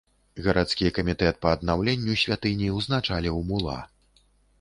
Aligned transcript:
Гарадскі 0.45 0.87
камітэт 0.97 1.37
па 1.45 1.51
аднаўленню 1.57 2.15
святыні 2.21 2.71
ўзначаліў 2.79 3.37
мула. 3.53 3.77